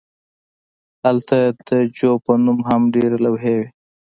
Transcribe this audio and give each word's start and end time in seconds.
هلته 1.03 1.37
د 1.67 1.69
جو 1.97 2.11
په 2.25 2.31
نوم 2.43 2.59
هم 2.69 2.81
ډیرې 2.95 3.17
لوحې 3.25 3.53
وې 3.59 3.67